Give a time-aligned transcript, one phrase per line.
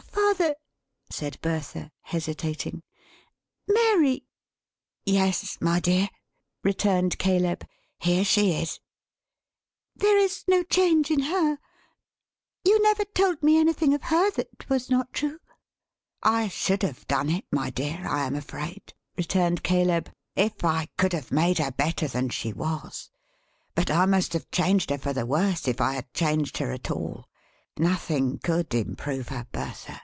[0.00, 0.54] "Father,"
[1.10, 2.82] said Bertha, hesitating.
[3.68, 4.24] "Mary."
[5.04, 6.08] "Yes my dear,"
[6.64, 7.66] returned Caleb.
[7.98, 8.80] "Here she is."
[9.94, 11.58] "There is no change in her.
[12.64, 15.38] You never told me anything of her that was not true?"
[16.22, 21.12] "I should have done it my dear, I am afraid," returned Caleb, "if I could
[21.12, 23.10] have made her better than she was.
[23.74, 26.90] But I must have changed her for the worse, if I had changed her at
[26.90, 27.28] all.
[27.78, 30.00] Nothing could improve her, Bertha."